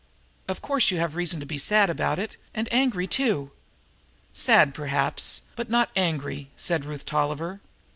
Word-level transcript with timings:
"Of 0.47 0.63
course 0.63 0.89
you 0.89 0.97
have 0.97 1.13
reason 1.13 1.39
to 1.41 1.45
be 1.45 1.59
sad 1.59 1.87
about 1.87 2.17
it 2.17 2.35
and 2.55 2.67
angry, 2.73 3.05
too." 3.05 3.51
"Sad, 4.33 4.73
perhaps, 4.73 5.41
but 5.55 5.69
not 5.69 5.91
angry," 5.95 6.49
said 6.57 6.85
Ruth 6.85 7.05
Tolliver. 7.05 7.61